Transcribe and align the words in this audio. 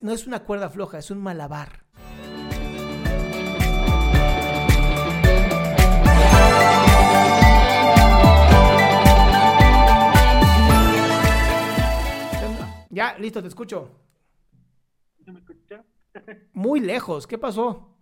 No 0.00 0.12
es 0.12 0.28
una 0.28 0.44
cuerda 0.44 0.70
floja, 0.70 0.98
es 0.98 1.10
un 1.10 1.18
malabar. 1.20 1.84
Ya, 12.90 13.16
listo, 13.18 13.42
te 13.42 13.48
escucho. 13.48 13.90
me 15.26 15.38
escucha? 15.40 15.84
Muy 16.52 16.80
lejos, 16.80 17.26
¿qué 17.26 17.36
pasó? 17.36 17.96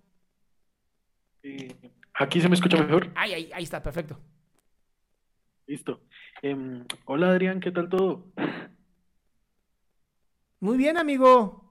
Eh, 1.43 1.75
Aquí 2.15 2.41
se 2.41 2.49
me 2.49 2.55
escucha 2.55 2.83
mejor. 2.83 3.11
Ay, 3.15 3.33
ahí, 3.33 3.51
ahí 3.55 3.65
está, 3.65 3.83
perfecto. 3.83 4.19
Listo. 5.67 6.03
Em, 6.43 6.85
hola 7.07 7.31
Adrián, 7.31 7.61
¿qué 7.61 7.71
tal 7.73 7.89
todo? 7.89 8.33
Muy 10.61 10.77
bien, 10.77 10.97
amigo. 10.97 11.66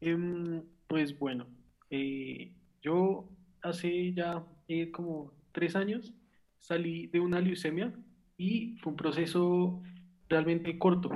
Em, 0.00 0.62
pues 0.86 1.18
bueno, 1.18 1.46
eh, 1.90 2.52
yo 2.82 3.28
hace 3.62 4.12
ya 4.12 4.44
eh, 4.68 4.90
como 4.90 5.32
tres 5.52 5.76
años 5.76 6.14
salí 6.58 7.06
de 7.08 7.20
una 7.20 7.40
leucemia 7.40 7.92
y 8.36 8.76
fue 8.78 8.92
un 8.92 8.96
proceso 8.96 9.82
realmente 10.28 10.78
corto, 10.78 11.10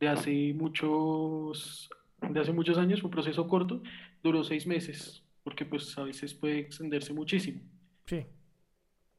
de 0.00 0.08
hace 0.08 0.54
muchos, 0.54 1.90
de 2.30 2.40
hace 2.40 2.52
muchos 2.52 2.78
años, 2.78 3.00
fue 3.00 3.08
un 3.08 3.12
proceso 3.12 3.46
corto, 3.46 3.82
duró 4.22 4.42
seis 4.44 4.66
meses, 4.66 5.22
porque 5.44 5.66
pues 5.66 5.96
a 5.98 6.04
veces 6.04 6.32
puede 6.32 6.60
extenderse 6.60 7.12
muchísimo. 7.12 7.60
Sí. 8.06 8.24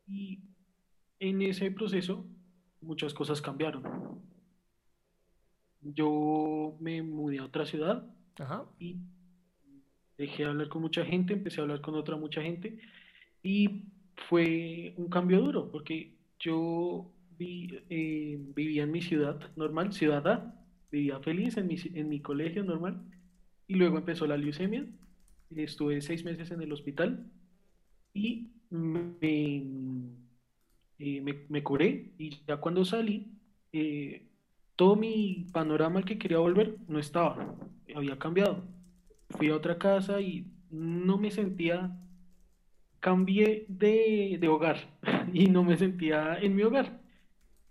Y 0.07 0.40
en 1.19 1.41
ese 1.41 1.69
proceso 1.72 2.25
muchas 2.81 3.13
cosas 3.13 3.41
cambiaron. 3.41 3.84
Yo 5.81 6.78
me 6.80 7.01
mudé 7.01 7.40
a 7.40 7.45
otra 7.45 7.66
ciudad 7.66 8.07
Y 8.79 8.97
dejé 10.17 10.44
de 10.44 10.49
hablar 10.49 10.69
con 10.69 10.81
mucha 10.81 11.05
gente, 11.05 11.33
empecé 11.33 11.59
a 11.59 11.63
hablar 11.63 11.81
con 11.81 11.95
otra 11.95 12.16
mucha 12.16 12.41
gente 12.41 12.79
y 13.41 13.85
fue 14.29 14.94
un 14.97 15.09
cambio 15.09 15.41
duro 15.41 15.71
porque 15.71 16.13
yo 16.39 17.11
eh, 17.39 18.39
vivía 18.55 18.83
en 18.83 18.91
mi 18.91 19.01
ciudad 19.01 19.39
normal, 19.55 19.94
ciudad 19.94 20.55
vivía 20.91 21.19
feliz 21.19 21.57
en 21.57 21.67
mi, 21.67 21.77
en 21.94 22.09
mi 22.09 22.19
colegio 22.21 22.63
normal 22.63 23.01
y 23.67 23.75
luego 23.75 23.97
empezó 23.97 24.27
la 24.27 24.38
leucemia, 24.38 24.85
estuve 25.55 26.01
seis 26.01 26.23
meses 26.23 26.51
en 26.51 26.61
el 26.61 26.71
hospital 26.71 27.31
y 28.13 28.51
me, 28.69 29.63
eh, 31.00 31.21
me, 31.21 31.45
me 31.50 31.63
curé 31.63 32.13
y 32.17 32.44
ya 32.47 32.57
cuando 32.57 32.85
salí, 32.85 33.31
eh, 33.71 34.27
todo 34.75 34.95
mi 34.95 35.47
panorama 35.51 36.00
al 36.00 36.05
que 36.05 36.17
quería 36.17 36.38
volver 36.39 36.77
no 36.88 37.00
estaba, 37.00 37.55
había 37.95 38.17
cambiado. 38.19 38.63
Fui 39.29 39.49
a 39.49 39.55
otra 39.55 39.77
casa 39.77 40.21
y 40.21 40.47
no 40.69 41.17
me 41.17 41.31
sentía, 41.31 41.97
cambié 42.99 43.66
de, 43.67 44.38
de 44.39 44.47
hogar 44.47 44.77
y 45.33 45.47
no 45.47 45.63
me 45.63 45.77
sentía 45.77 46.38
en 46.39 46.55
mi 46.55 46.63
hogar. 46.63 47.01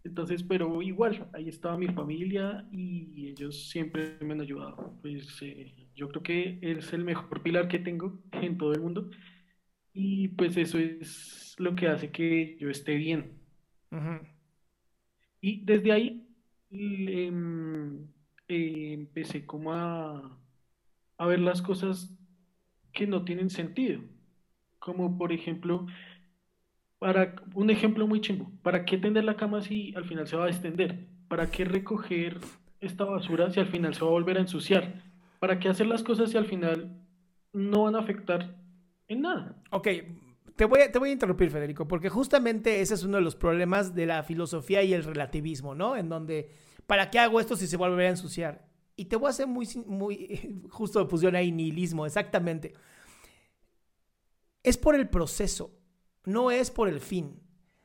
Entonces, 0.04 0.42
pero 0.42 0.82
igual, 0.82 1.28
ahí 1.32 1.48
estaba 1.48 1.78
mi 1.78 1.86
familia 1.88 2.66
y 2.72 3.28
ellos 3.28 3.70
siempre 3.70 4.18
me 4.20 4.34
han 4.34 4.40
ayudado. 4.40 4.98
Pues 5.00 5.40
eh, 5.42 5.74
yo 5.94 6.08
creo 6.08 6.22
que 6.22 6.58
es 6.62 6.92
el 6.92 7.04
mejor 7.04 7.42
pilar 7.42 7.68
que 7.68 7.78
tengo 7.78 8.20
en 8.32 8.58
todo 8.58 8.72
el 8.74 8.80
mundo 8.80 9.10
y 9.92 10.28
pues 10.28 10.56
eso 10.56 10.78
es 10.78 11.54
lo 11.58 11.74
que 11.74 11.88
hace 11.88 12.10
que 12.10 12.56
yo 12.58 12.70
esté 12.70 12.96
bien. 12.96 13.38
Y 15.40 15.64
desde 15.64 15.92
ahí 15.92 16.26
em, 16.70 18.06
eh, 18.52 18.92
empecé 18.92 19.46
como 19.46 19.72
a, 19.72 20.38
a 21.18 21.26
ver 21.26 21.40
las 21.40 21.62
cosas 21.62 22.14
que 22.92 23.06
no 23.06 23.24
tienen 23.24 23.50
sentido. 23.50 24.02
Como 24.78 25.16
por 25.16 25.32
ejemplo, 25.32 25.86
para 26.98 27.34
un 27.54 27.70
ejemplo 27.70 28.06
muy 28.06 28.20
chimbo, 28.20 28.50
¿para 28.62 28.84
qué 28.84 28.98
tender 28.98 29.24
la 29.24 29.36
cama 29.36 29.62
si 29.62 29.94
al 29.96 30.04
final 30.04 30.26
se 30.26 30.36
va 30.36 30.46
a 30.46 30.50
extender? 30.50 31.06
¿Para 31.28 31.50
qué 31.50 31.64
recoger 31.64 32.38
esta 32.80 33.04
basura 33.04 33.50
si 33.50 33.60
al 33.60 33.68
final 33.68 33.94
se 33.94 34.02
va 34.02 34.08
a 34.08 34.12
volver 34.12 34.36
a 34.36 34.42
ensuciar? 34.42 35.02
¿Para 35.40 35.58
qué 35.58 35.68
hacer 35.68 35.86
las 35.86 36.02
cosas 36.02 36.30
si 36.30 36.36
al 36.36 36.46
final 36.46 37.00
no 37.52 37.84
van 37.84 37.96
a 37.96 38.00
afectar 38.00 38.54
en 39.08 39.22
nada? 39.22 39.56
Ok, 39.70 39.88
te 40.56 40.64
voy, 40.64 40.80
a, 40.80 40.92
te 40.92 40.98
voy 40.98 41.10
a 41.10 41.12
interrumpir, 41.12 41.50
Federico, 41.50 41.88
porque 41.88 42.08
justamente 42.08 42.80
ese 42.80 42.94
es 42.94 43.04
uno 43.04 43.16
de 43.16 43.22
los 43.22 43.36
problemas 43.36 43.94
de 43.94 44.06
la 44.06 44.22
filosofía 44.22 44.82
y 44.82 44.92
el 44.92 45.04
relativismo, 45.04 45.74
¿no? 45.74 45.96
En 45.96 46.08
donde, 46.08 46.50
¿para 46.86 47.10
qué 47.10 47.18
hago 47.18 47.40
esto 47.40 47.56
si 47.56 47.66
se 47.66 47.76
vuelve 47.76 48.06
a 48.06 48.10
ensuciar? 48.10 48.68
Y 48.96 49.06
te 49.06 49.16
voy 49.16 49.28
a 49.28 49.30
hacer 49.30 49.46
muy, 49.46 49.68
muy, 49.86 50.62
justo 50.70 51.06
pusieron 51.08 51.36
ahí 51.36 51.52
nihilismo, 51.52 52.06
exactamente. 52.06 52.74
Es 54.62 54.76
por 54.76 54.94
el 54.94 55.08
proceso, 55.08 55.78
no 56.24 56.50
es 56.50 56.70
por 56.70 56.88
el 56.88 57.00
fin. 57.00 57.40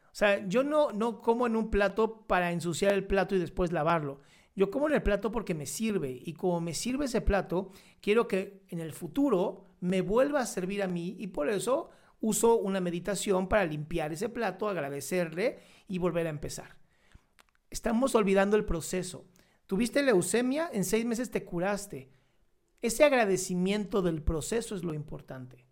O 0.06 0.16
sea, 0.17 0.47
yo 0.47 0.63
no, 0.63 0.91
no 0.91 1.22
como 1.22 1.47
en 1.47 1.56
un 1.56 1.69
plato 1.69 2.25
para 2.27 2.51
ensuciar 2.51 2.94
el 2.94 3.06
plato 3.06 3.35
y 3.35 3.39
después 3.39 3.72
lavarlo. 3.72 4.22
Yo 4.56 4.72
como 4.72 4.88
en 4.88 4.95
el 4.95 5.03
plato 5.03 5.31
porque 5.31 5.53
me 5.53 5.67
sirve 5.67 6.19
y 6.25 6.33
como 6.33 6.59
me 6.59 6.73
sirve 6.73 7.06
ese 7.06 7.22
plato, 7.22 7.72
quiero 8.01 8.27
que 8.27 8.63
en 8.69 8.79
el 8.79 8.94
futuro 8.94 9.67
me 9.79 10.01
vuelva 10.01 10.39
a 10.39 10.47
servir 10.47 10.81
a 10.81 10.88
mí 10.88 11.16
y 11.19 11.27
por 11.27 11.50
eso 11.50 11.92
uso 12.19 12.58
una 12.58 12.80
meditación 12.80 13.48
para 13.48 13.66
limpiar 13.66 14.12
ese 14.14 14.30
plato, 14.30 14.68
agradecerle 14.68 15.60
y 15.88 16.00
volver 16.00 16.28
a 16.28 16.31
empezar. 16.31 16.78
Estamos 17.69 18.16
olvidando 18.16 18.58
el 18.58 18.66
proceso. 18.66 19.25
Tuviste 19.66 20.02
leucemia, 20.02 20.69
en 20.72 20.86
seis 20.86 21.06
meses 21.06 21.30
te 21.30 21.44
curaste. 21.44 22.10
Ese 22.81 23.04
agradecimiento 23.04 24.02
del 24.02 24.22
proceso 24.22 24.75
es 24.75 24.84
lo 24.84 24.94
importante. 24.94 25.66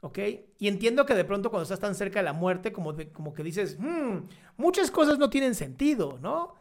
¿Ok? 0.00 0.18
Y 0.58 0.68
entiendo 0.68 1.04
que 1.04 1.14
de 1.14 1.24
pronto 1.24 1.50
cuando 1.50 1.64
estás 1.64 1.80
tan 1.80 1.94
cerca 1.94 2.20
de 2.20 2.24
la 2.24 2.32
muerte, 2.32 2.72
como, 2.72 2.94
como 3.12 3.34
que 3.34 3.42
dices, 3.42 3.76
"Hmm, 3.80 4.28
muchas 4.56 4.90
cosas 4.90 5.18
no 5.18 5.28
tienen 5.28 5.54
sentido, 5.56 6.18
¿no? 6.22 6.54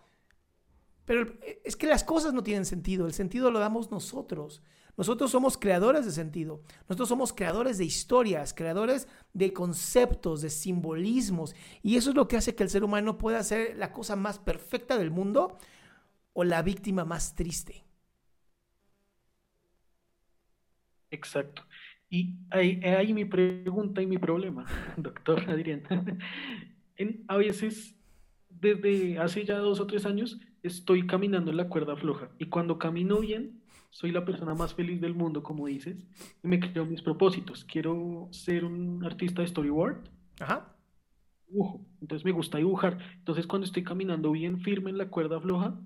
Pero 1.06 1.32
es 1.64 1.76
que 1.76 1.88
las 1.88 2.04
cosas 2.04 2.34
no 2.34 2.44
tienen 2.44 2.66
sentido, 2.66 3.06
el 3.06 3.14
sentido 3.14 3.52
lo 3.52 3.60
damos 3.60 3.92
nosotros. 3.92 4.62
Nosotros 4.98 5.30
somos 5.30 5.58
creadores 5.58 6.06
de 6.06 6.12
sentido, 6.12 6.62
nosotros 6.82 7.08
somos 7.10 7.32
creadores 7.32 7.78
de 7.78 7.86
historias, 7.86 8.54
creadores 8.54 9.08
de 9.34 9.54
conceptos, 9.54 10.42
de 10.42 10.50
simbolismos, 10.50 11.56
y 11.84 11.98
eso 11.98 12.10
es 12.10 12.16
lo 12.16 12.28
que 12.28 12.38
hace 12.38 12.56
que 12.56 12.64
el 12.64 12.70
ser 12.70 12.84
humano 12.84 13.18
pueda 13.20 13.44
ser 13.44 13.78
la 13.78 13.92
cosa 13.94 14.16
más 14.16 14.40
perfecta 14.40 14.98
del 14.98 15.12
mundo 15.12 15.58
o 16.34 16.44
la 16.44 16.64
víctima 16.64 17.06
más 17.06 17.36
triste. 17.36 17.86
Exacto. 21.12 21.64
Y 22.10 22.36
ahí, 22.50 22.80
ahí 22.84 23.14
mi 23.14 23.26
pregunta 23.26 24.02
y 24.02 24.08
mi 24.08 24.18
problema, 24.18 24.66
doctor 24.98 25.50
Adrián. 25.50 25.84
En, 27.00 27.24
a 27.28 27.38
veces, 27.38 27.96
desde 28.50 29.20
hace 29.20 29.46
ya 29.46 29.60
dos 29.60 29.80
o 29.80 29.86
tres 29.86 30.08
años, 30.08 30.40
estoy 30.64 31.06
caminando 31.06 31.52
en 31.52 31.58
la 31.58 31.70
cuerda 31.70 31.96
floja. 31.96 32.32
Y 32.40 32.48
cuando 32.48 32.80
camino 32.80 33.20
bien, 33.20 33.62
soy 33.90 34.12
la 34.12 34.26
persona 34.26 34.54
más 34.54 34.74
feliz 34.74 35.02
del 35.02 35.16
mundo, 35.16 35.44
como 35.44 35.68
dices, 35.68 35.98
y 36.44 36.48
me 36.48 36.60
creo 36.60 36.86
mis 36.86 37.02
propósitos. 37.02 37.64
Quiero 37.66 38.28
ser 38.32 38.66
un 38.66 39.04
artista 39.04 39.42
de 39.42 39.48
storyboard. 39.48 40.04
Ajá. 40.40 40.76
Dibujo. 41.48 41.86
Entonces 42.02 42.26
me 42.26 42.32
gusta 42.32 42.58
dibujar. 42.58 43.00
Entonces 43.18 43.48
cuando 43.48 43.66
estoy 43.66 43.84
caminando 43.84 44.32
bien 44.32 44.60
firme 44.60 44.90
en 44.90 44.98
la 44.98 45.10
cuerda 45.10 45.40
floja, 45.40 45.80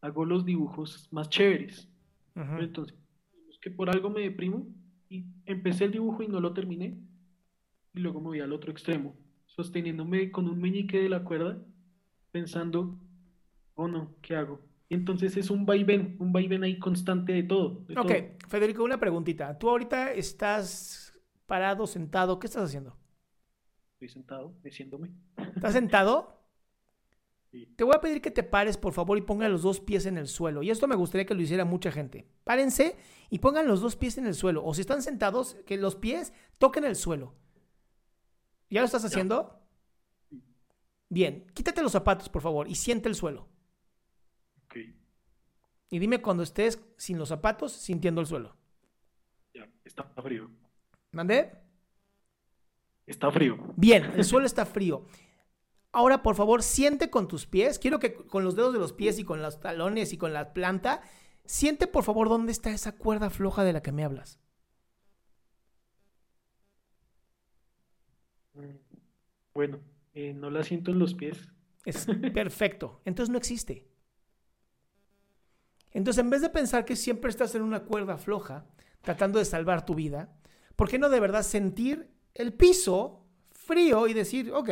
hago 0.00 0.24
los 0.24 0.44
dibujos 0.44 1.08
más 1.12 1.28
chéveres. 1.28 1.88
Pero 2.34 2.62
entonces, 2.62 2.96
es 3.50 3.58
que 3.58 3.70
por 3.70 3.90
algo 3.90 4.08
me 4.08 4.22
deprimo 4.22 4.66
y 5.08 5.26
empecé 5.44 5.84
el 5.84 5.92
dibujo 5.92 6.22
y 6.22 6.28
no 6.28 6.40
lo 6.40 6.52
terminé. 6.52 6.98
Y 7.92 8.00
luego 8.00 8.20
me 8.20 8.28
voy 8.28 8.40
al 8.40 8.52
otro 8.52 8.70
extremo, 8.70 9.16
sosteniéndome 9.46 10.30
con 10.30 10.48
un 10.48 10.60
meñique 10.60 11.02
de 11.02 11.08
la 11.08 11.24
cuerda, 11.24 11.60
pensando, 12.30 12.98
oh 13.74 13.88
no, 13.88 14.14
¿qué 14.22 14.36
hago? 14.36 14.60
Entonces 14.90 15.36
es 15.36 15.50
un 15.50 15.64
vaivén, 15.64 16.16
un 16.18 16.32
vaivén 16.32 16.64
ahí 16.64 16.78
constante 16.78 17.32
de 17.32 17.44
todo. 17.44 17.84
de 17.86 17.98
Ok, 17.98 18.06
todo. 18.08 18.48
Federico, 18.48 18.84
una 18.84 18.98
preguntita. 18.98 19.56
Tú 19.56 19.70
ahorita 19.70 20.12
estás 20.12 21.14
parado, 21.46 21.86
sentado, 21.86 22.38
¿qué 22.40 22.48
estás 22.48 22.64
haciendo? 22.64 22.96
Estoy 23.92 24.08
sentado, 24.08 24.54
meciéndome. 24.62 25.10
¿Estás 25.56 25.72
sentado? 25.72 26.36
Sí. 27.52 27.66
Te 27.74 27.82
voy 27.82 27.96
a 27.96 28.00
pedir 28.00 28.22
que 28.22 28.30
te 28.30 28.44
pares, 28.44 28.76
por 28.76 28.92
favor, 28.92 29.18
y 29.18 29.22
pongan 29.22 29.50
los 29.50 29.62
dos 29.62 29.80
pies 29.80 30.06
en 30.06 30.16
el 30.18 30.28
suelo. 30.28 30.62
Y 30.62 30.70
esto 30.70 30.86
me 30.86 30.94
gustaría 30.94 31.26
que 31.26 31.34
lo 31.34 31.42
hiciera 31.42 31.64
mucha 31.64 31.90
gente. 31.90 32.28
Párense 32.44 32.96
y 33.28 33.40
pongan 33.40 33.66
los 33.66 33.80
dos 33.80 33.96
pies 33.96 34.18
en 34.18 34.26
el 34.28 34.34
suelo. 34.34 34.64
O 34.64 34.72
si 34.72 34.82
están 34.82 35.02
sentados, 35.02 35.56
que 35.66 35.76
los 35.76 35.96
pies 35.96 36.32
toquen 36.58 36.84
el 36.84 36.94
suelo. 36.94 37.34
¿Ya 38.70 38.82
lo 38.82 38.86
estás 38.86 39.04
haciendo? 39.04 39.58
Bien, 41.08 41.44
quítate 41.52 41.82
los 41.82 41.90
zapatos, 41.90 42.28
por 42.28 42.40
favor, 42.40 42.68
y 42.68 42.76
siente 42.76 43.08
el 43.08 43.16
suelo. 43.16 43.48
Ok, 44.70 44.76
Y 45.90 45.98
dime 45.98 46.22
cuando 46.22 46.44
estés 46.44 46.80
sin 46.96 47.18
los 47.18 47.28
zapatos, 47.28 47.72
sintiendo 47.72 48.20
el 48.20 48.26
suelo. 48.28 48.56
ya, 49.52 49.68
está 49.84 50.04
frío. 50.22 50.48
¿Mandé? 51.10 51.52
Está 53.06 53.32
frío. 53.32 53.58
Bien, 53.76 54.04
el 54.16 54.24
suelo 54.24 54.46
está 54.46 54.64
frío. 54.64 55.06
Ahora, 55.92 56.22
por 56.22 56.36
favor, 56.36 56.62
siente 56.62 57.10
con 57.10 57.26
tus 57.26 57.46
pies. 57.46 57.80
Quiero 57.80 57.98
que 57.98 58.14
con 58.14 58.44
los 58.44 58.54
dedos 58.54 58.72
de 58.72 58.78
los 58.78 58.92
pies 58.92 59.18
y 59.18 59.24
con 59.24 59.42
los 59.42 59.58
talones 59.58 60.12
y 60.12 60.18
con 60.18 60.32
la 60.32 60.52
planta, 60.52 61.02
siente 61.44 61.88
por 61.88 62.04
favor 62.04 62.28
dónde 62.28 62.52
está 62.52 62.70
esa 62.70 62.96
cuerda 62.96 63.28
floja 63.28 63.64
de 63.64 63.72
la 63.72 63.82
que 63.82 63.90
me 63.90 64.04
hablas. 64.04 64.38
Bueno, 69.52 69.80
eh, 70.14 70.32
no 70.32 70.50
la 70.50 70.62
siento 70.62 70.92
en 70.92 71.00
los 71.00 71.14
pies. 71.14 71.48
Es 71.84 72.06
perfecto. 72.34 73.00
Entonces 73.04 73.30
no 73.32 73.38
existe. 73.38 73.89
Entonces, 75.92 76.22
en 76.22 76.30
vez 76.30 76.40
de 76.40 76.50
pensar 76.50 76.84
que 76.84 76.96
siempre 76.96 77.30
estás 77.30 77.54
en 77.54 77.62
una 77.62 77.80
cuerda 77.80 78.16
floja, 78.16 78.66
tratando 79.00 79.38
de 79.38 79.44
salvar 79.44 79.84
tu 79.84 79.94
vida, 79.94 80.32
¿por 80.76 80.88
qué 80.88 80.98
no 80.98 81.08
de 81.08 81.20
verdad 81.20 81.42
sentir 81.42 82.10
el 82.34 82.52
piso 82.52 83.26
frío 83.50 84.06
y 84.06 84.14
decir, 84.14 84.52
ok, 84.52 84.70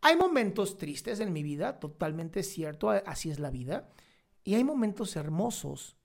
hay 0.00 0.16
momentos 0.16 0.78
tristes 0.78 1.20
en 1.20 1.32
mi 1.32 1.42
vida, 1.42 1.78
totalmente 1.78 2.42
cierto, 2.42 2.90
así 2.90 3.30
es 3.30 3.38
la 3.38 3.50
vida, 3.50 3.88
y 4.44 4.54
hay 4.54 4.64
momentos 4.64 5.16
hermosos. 5.16 5.96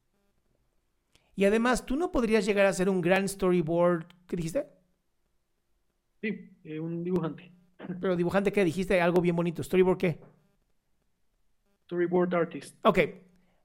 Y 1.36 1.46
además, 1.46 1.86
tú 1.86 1.96
no 1.96 2.12
podrías 2.12 2.46
llegar 2.46 2.66
a 2.66 2.74
ser 2.74 2.90
un 2.90 3.02
gran 3.02 3.28
storyboard, 3.28 4.08
¿qué 4.28 4.36
dijiste? 4.36 4.68
Sí, 6.22 6.52
eh, 6.64 6.80
un 6.80 7.04
dibujante. 7.04 7.52
Pero 8.02 8.16
dibujante, 8.16 8.52
¿qué 8.52 8.64
dijiste? 8.64 9.02
Algo 9.02 9.22
bien 9.22 9.36
bonito. 9.36 9.64
¿Storyboard 9.64 9.98
qué? 9.98 10.20
Storyboard 11.86 12.34
artist. 12.34 12.78
Ok, 12.84 13.00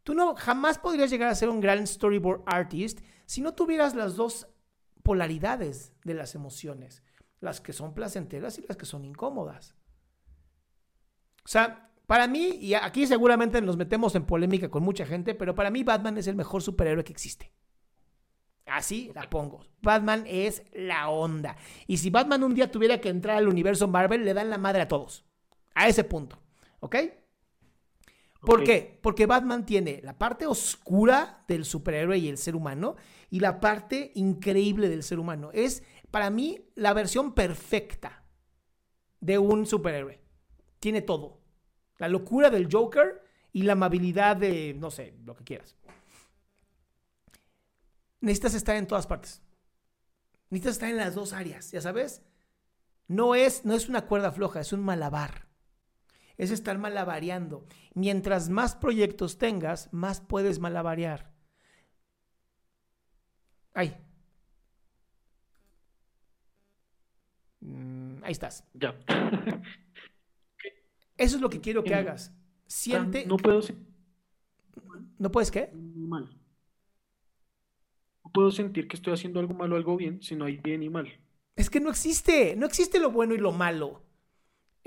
tú 0.09 0.15
no 0.15 0.35
jamás 0.37 0.79
podrías 0.79 1.11
llegar 1.11 1.29
a 1.29 1.35
ser 1.35 1.51
un 1.51 1.61
gran 1.61 1.87
storyboard 1.87 2.41
artist 2.47 3.01
si 3.27 3.43
no 3.43 3.53
tuvieras 3.53 3.95
las 3.95 4.17
dos 4.17 4.49
polaridades 5.03 5.93
de 6.03 6.15
las 6.15 6.35
emociones, 6.35 7.03
las 7.41 7.61
que 7.61 7.75
son 7.75 7.93
placenteras 7.93 8.57
y 8.57 8.63
las 8.67 8.79
que 8.79 8.87
son 8.87 9.05
incómodas. 9.05 9.75
O 11.45 11.49
sea, 11.49 11.93
para 12.07 12.27
mí, 12.27 12.57
y 12.59 12.73
aquí 12.73 13.07
seguramente 13.07 13.61
nos 13.61 13.77
metemos 13.77 14.15
en 14.15 14.25
polémica 14.25 14.71
con 14.71 14.83
mucha 14.83 15.05
gente, 15.05 15.35
pero 15.35 15.55
para 15.55 15.71
mí 15.71 15.85
Batman 15.85 16.17
es 16.17 16.27
el 16.27 16.37
mejor 16.37 16.63
superhéroe 16.63 17.05
que 17.05 17.13
existe. 17.13 17.53
Así 18.65 19.13
la 19.15 19.29
pongo. 19.29 19.67
Batman 19.83 20.25
es 20.27 20.63
la 20.73 21.11
onda. 21.11 21.55
Y 21.87 21.99
si 21.99 22.09
Batman 22.09 22.45
un 22.45 22.55
día 22.55 22.71
tuviera 22.71 22.99
que 22.99 23.11
entrar 23.11 23.37
al 23.37 23.49
universo 23.49 23.89
Marvel, 23.89 24.25
le 24.25 24.33
dan 24.33 24.49
la 24.49 24.57
madre 24.57 24.81
a 24.81 24.89
todos. 24.89 25.27
A 25.75 25.87
ese 25.87 26.03
punto. 26.03 26.39
¿Ok? 26.81 26.97
¿Por 28.41 28.63
qué? 28.63 28.99
Porque 29.03 29.27
Batman 29.27 29.67
tiene 29.67 30.01
la 30.03 30.17
parte 30.17 30.47
oscura 30.47 31.45
del 31.49 31.65
superhéroe 31.65 32.19
y 32.19 32.29
el 32.29 32.39
ser 32.39 32.55
humano 32.55 32.97
y 33.31 33.41
la 33.41 33.61
parte 33.61 34.13
increíble 34.15 34.89
del 34.89 35.03
ser 35.03 35.19
humano. 35.19 35.51
Es, 35.53 35.83
para 36.11 36.31
mí, 36.31 36.71
la 36.77 36.95
versión 36.95 37.35
perfecta 37.35 38.25
de 39.21 39.39
un 39.39 39.67
superhéroe. 39.67 40.21
Tiene 40.79 41.03
todo. 41.03 41.41
La 41.99 42.09
locura 42.09 42.49
del 42.49 42.69
Joker 42.71 43.23
y 43.53 43.63
la 43.63 43.73
amabilidad 43.73 44.37
de, 44.37 44.75
no 44.79 44.93
sé, 44.93 45.17
lo 45.25 45.35
que 45.35 45.45
quieras. 45.45 45.77
Necesitas 48.21 48.55
estar 48.55 48.77
en 48.77 48.87
todas 48.87 49.09
partes. 49.09 49.43
Necesitas 50.51 50.75
estar 50.75 50.91
en 50.91 50.97
las 50.97 51.17
dos 51.17 51.33
áreas, 51.33 51.73
ya 51.73 51.81
sabes. 51.81 52.23
No 53.09 53.35
es, 53.35 53.65
no 53.65 53.75
es 53.75 53.89
una 53.89 54.07
cuerda 54.07 54.31
floja, 54.31 54.61
es 54.61 54.73
un 54.73 54.81
malabar 54.81 55.48
es 56.39 56.51
estar 56.51 56.79
malabareando. 56.79 57.67
Mientras 57.95 58.49
más 58.49 58.75
proyectos 58.77 59.39
tengas, 59.39 59.93
más 59.93 60.21
puedes 60.21 60.61
malabarear. 60.61 61.31
Ahí. 63.75 63.95
Mm, 67.61 68.23
ahí 68.25 68.33
estás. 68.33 68.65
Ya. 68.75 68.95
Eso 71.17 71.37
es 71.37 71.43
lo 71.43 71.51
que 71.51 71.61
quiero 71.61 71.83
que 71.83 71.93
Em, 71.93 71.99
hagas. 71.99 72.33
Siente. 72.67 73.27
No 73.27 73.37
puedo 73.37 73.61
¿No 75.19 75.31
puedes 75.31 75.51
qué? 75.51 75.71
mal. 75.75 76.31
No 78.25 78.31
puedo 78.33 78.51
sentir 78.53 78.87
que 78.87 78.97
estoy 78.97 79.15
haciendo 79.15 79.41
algo 79.41 79.55
malo 79.55 79.75
o 79.75 79.79
algo 79.79 79.97
bien, 79.97 80.23
si 80.23 80.37
no 80.37 80.45
hay 80.45 80.59
bien 80.59 80.83
y 80.83 80.89
mal. 80.89 81.09
Es 81.57 81.71
que 81.71 81.81
no 81.81 81.91
existe. 81.91 82.55
No 82.57 82.67
existe 82.67 83.01
lo 83.01 83.11
bueno 83.11 83.35
y 83.35 83.39
lo 83.39 83.53
malo. 83.53 84.03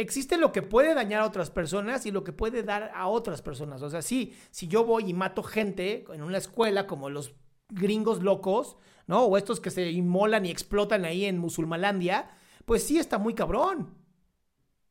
Existe 0.02 0.38
lo 0.38 0.52
que 0.52 0.64
puede 0.64 0.94
dañar 0.94 1.22
a 1.22 1.26
otras 1.26 1.52
personas 1.52 2.06
y 2.06 2.12
lo 2.12 2.24
que 2.24 2.34
puede 2.34 2.64
dar 2.64 2.92
a 2.96 3.08
otras 3.08 3.42
personas. 3.42 3.82
O 3.84 3.90
sea, 3.90 4.02
sí, 4.02 4.34
si 4.50 4.68
yo 4.68 4.84
voy 4.84 5.10
y 5.10 5.14
mato 5.14 5.44
gente 5.44 6.06
en 6.12 6.24
una 6.24 6.38
escuela 6.38 6.88
como 6.88 7.10
los 7.10 7.36
gringos 7.70 8.24
locos, 8.24 8.78
¿no? 9.08 9.24
O 9.26 9.38
estos 9.38 9.60
que 9.60 9.70
se 9.70 9.92
inmolan 9.92 10.46
y 10.46 10.52
explotan 10.52 11.06
ahí 11.06 11.26
en 11.26 11.38
Musulmalandia, 11.38 12.32
pues 12.66 12.84
sí 12.84 12.98
está 12.98 13.18
muy 13.20 13.36
cabrón. 13.36 13.96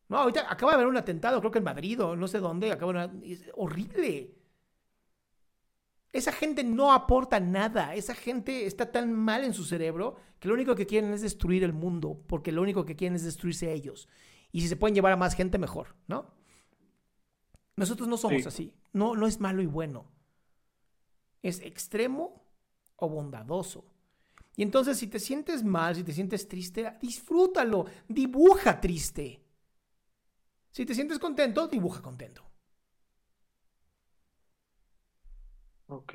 No, 0.09 0.19
ahorita 0.19 0.51
acaba 0.51 0.73
de 0.73 0.77
haber 0.77 0.87
un 0.87 0.97
atentado, 0.97 1.41
creo 1.41 1.51
que 1.51 1.59
en 1.59 1.65
Madrid 1.65 2.01
o 2.03 2.17
no 2.17 2.29
sé 2.29 2.39
dónde, 2.39 2.73
acaba 2.73 3.09
de 3.09 3.33
es 3.33 3.51
horrible. 3.55 4.35
Esa 6.13 6.33
gente 6.33 6.65
no 6.65 6.93
aporta 6.93 7.39
nada. 7.39 7.95
Esa 7.95 8.15
gente 8.15 8.67
está 8.67 8.91
tan 8.91 9.13
mal 9.13 9.45
en 9.45 9.55
su 9.55 9.65
cerebro 9.65 10.17
que 10.39 10.49
lo 10.49 10.55
único 10.55 10.75
que 10.75 10.87
quieren 10.87 11.13
es 11.13 11.23
destruir 11.23 11.63
el 11.63 11.73
mundo, 11.73 12.23
porque 12.27 12.51
lo 12.53 12.63
único 12.63 12.85
que 12.85 12.97
quieren 12.97 13.15
es 13.15 13.25
destruirse 13.25 13.73
ellos. 13.73 14.09
Y 14.53 14.61
si 14.61 14.69
se 14.69 14.77
pueden 14.77 14.95
llevar 14.95 15.13
a 15.13 15.17
más 15.17 15.35
gente, 15.35 15.59
mejor, 15.59 15.95
¿no? 16.09 16.27
Nosotros 17.77 18.09
no 18.09 18.17
somos 18.17 18.43
Sí. 18.43 18.49
así. 18.49 18.75
No, 18.93 19.15
no 19.15 19.27
es 19.27 19.41
malo 19.41 19.63
y 19.63 19.67
bueno. 19.67 20.07
Es 21.43 21.61
extremo 21.61 22.43
o 22.97 23.09
bondadoso. 23.09 23.85
Y 24.57 24.63
entonces, 24.63 24.99
si 24.99 25.07
te 25.07 25.19
sientes 25.19 25.65
mal, 25.65 25.95
si 25.97 26.05
te 26.05 26.13
sientes 26.13 26.47
triste, 26.49 26.97
disfrútalo. 27.01 27.87
Dibuja 28.09 28.81
triste. 28.81 29.43
Si 30.73 30.85
te 30.85 30.95
sientes 30.95 31.19
contento, 31.19 31.69
dibuja 31.69 32.03
contento. 32.03 32.43
Ok. 35.89 36.15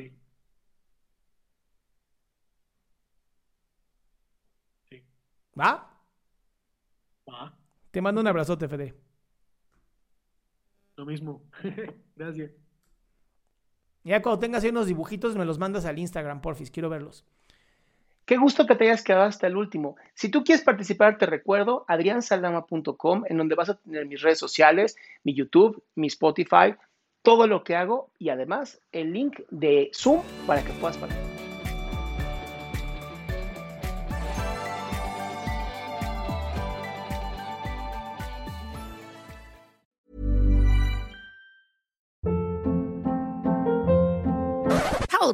Sí. 4.89 5.04
¿Va? 5.60 5.85
Te 7.96 8.02
mando 8.02 8.20
un 8.20 8.28
abrazote, 8.28 8.68
Fede. 8.68 8.94
lo 10.98 11.06
mismo. 11.06 11.42
Gracias. 12.18 12.52
Ya 14.04 14.22
cuando 14.22 14.40
tengas 14.40 14.66
ahí 14.66 14.70
unos 14.72 14.88
dibujitos, 14.88 15.38
me 15.38 15.46
los 15.46 15.60
mandas 15.60 15.86
al 15.86 15.98
Instagram, 15.98 16.42
porfis. 16.42 16.72
Quiero 16.72 16.90
verlos. 16.90 17.24
Qué 18.25 18.36
gusto 18.36 18.68
que 18.68 18.75
te 18.75 18.84
hayas 18.84 19.02
quedado 19.02 19.24
hasta 19.24 19.48
el 19.48 19.56
último. 19.56 19.96
Si 20.14 20.28
tú 20.28 20.44
quieres 20.44 20.66
participar, 20.66 21.18
te 21.18 21.25
recuerdo 21.25 21.86
adriansaldama.com, 21.88 23.24
en 23.30 23.38
donde 23.38 23.56
vas 23.56 23.70
a 23.70 23.75
tener 23.75 24.06
mis 24.06 24.22
redes 24.22 24.40
sociales, 24.40 24.98
mi 25.24 25.34
YouTube, 25.34 25.82
mi 25.96 26.08
Spotify, 26.08 26.75
todo 27.22 27.48
lo 27.48 27.64
que 27.64 27.78
hago 27.78 28.10
y 28.20 28.28
además 28.28 28.82
el 28.92 29.14
link 29.14 29.40
de 29.52 29.90
Zoom 29.94 30.22
para 30.46 30.62
que 30.66 30.74
puedas 30.74 30.98
participar. 30.98 31.35